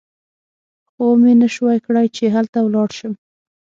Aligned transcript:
خو 0.91 1.03
ومې 1.09 1.33
نه 1.41 1.47
شوای 1.55 1.77
کړای 1.85 2.07
چې 2.15 2.23
هلته 2.35 2.57
ولاړ 2.61 2.89
شم. 2.97 3.13